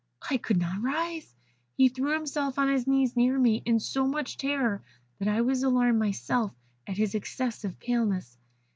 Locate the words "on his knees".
2.57-3.15